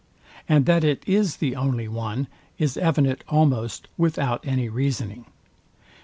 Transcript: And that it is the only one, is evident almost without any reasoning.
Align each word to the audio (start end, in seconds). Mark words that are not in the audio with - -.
And 0.49 0.65
that 0.65 0.83
it 0.83 1.03
is 1.05 1.35
the 1.37 1.55
only 1.55 1.87
one, 1.87 2.25
is 2.57 2.75
evident 2.75 3.23
almost 3.27 3.87
without 3.99 4.43
any 4.47 4.67
reasoning. 4.67 5.27